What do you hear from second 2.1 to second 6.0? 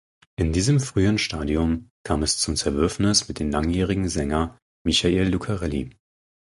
es zum Zerwürfnis mit dem langjährigen Sänger Michael Lucarelli.